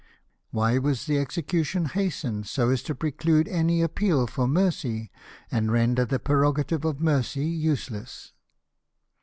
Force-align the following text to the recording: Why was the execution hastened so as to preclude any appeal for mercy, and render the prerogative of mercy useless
Why 0.49 0.79
was 0.79 1.05
the 1.05 1.19
execution 1.19 1.85
hastened 1.85 2.47
so 2.47 2.71
as 2.71 2.81
to 2.81 2.95
preclude 2.95 3.47
any 3.47 3.83
appeal 3.83 4.25
for 4.25 4.47
mercy, 4.47 5.11
and 5.51 5.71
render 5.71 6.05
the 6.05 6.17
prerogative 6.17 6.83
of 6.83 6.99
mercy 6.99 7.45
useless 7.45 8.33